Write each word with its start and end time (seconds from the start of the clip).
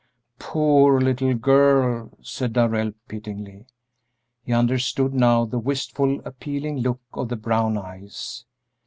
"Poor 0.39 0.99
little 0.99 1.35
girl!" 1.35 2.09
said 2.23 2.53
Darrell, 2.53 2.93
pityingly. 3.07 3.67
He 4.43 4.51
understood 4.51 5.13
now 5.13 5.45
the 5.45 5.59
wistful, 5.59 6.21
appealing 6.25 6.79
look 6.79 6.99
of 7.13 7.29
the 7.29 7.35
brown 7.35 7.77
eyes. 7.77 8.43